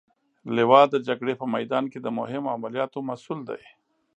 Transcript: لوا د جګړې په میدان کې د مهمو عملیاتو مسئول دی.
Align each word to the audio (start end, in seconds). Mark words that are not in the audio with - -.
لوا 0.55 0.81
د 0.93 0.95
جګړې 1.07 1.33
په 1.41 1.45
میدان 1.55 1.83
کې 1.91 1.99
د 2.01 2.07
مهمو 2.17 2.53
عملیاتو 2.55 2.99
مسئول 3.09 3.39
دی. 3.49 3.61